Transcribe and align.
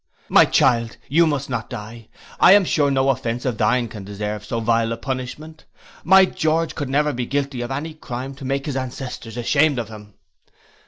'My 0.29 0.45
child, 0.45 0.97
you 1.09 1.27
must 1.27 1.47
not 1.47 1.69
die: 1.69 2.07
I 2.39 2.53
am 2.53 2.65
sure 2.65 2.89
no 2.89 3.09
offence 3.09 3.45
of 3.45 3.59
thine 3.59 3.87
can 3.87 4.03
deserve 4.03 4.43
so 4.43 4.59
vile 4.59 4.91
a 4.91 4.97
punishment. 4.97 5.65
My 6.03 6.25
George 6.25 6.73
could 6.73 6.89
never 6.89 7.13
be 7.13 7.27
guilty 7.27 7.61
of 7.61 7.69
any 7.69 7.93
crime 7.93 8.33
to 8.37 8.43
make 8.43 8.65
his 8.65 8.75
ancestors 8.75 9.37
ashamed 9.37 9.77
of 9.77 9.89
him. 9.89 10.15